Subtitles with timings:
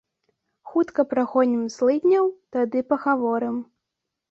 [0.71, 3.63] Хутка прагонім злыдняў, тады пагаворым.